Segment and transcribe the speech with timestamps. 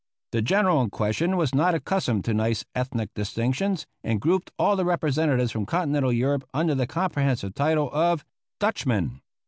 [0.31, 4.77] The General in question was not accustomed to nice ethnic distinctions, and grouped all of
[4.79, 8.25] the representatives from Continental Europe under the comprehensive title of
[8.59, 9.21] "Dutchmen."